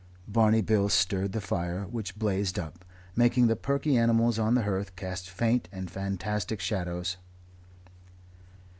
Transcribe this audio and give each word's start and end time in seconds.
Barney 0.27 0.61
Bill 0.63 0.89
stirred 0.89 1.31
the 1.31 1.39
fire, 1.39 1.83
which 1.83 2.17
blazed 2.17 2.57
up, 2.57 2.83
making 3.15 3.45
the 3.45 3.55
perky 3.55 3.95
animals 3.97 4.39
on 4.39 4.55
the 4.55 4.63
hearth 4.63 4.95
cast 4.95 5.29
faint 5.29 5.69
and 5.71 5.91
fantastic 5.91 6.59
shadows. 6.59 7.17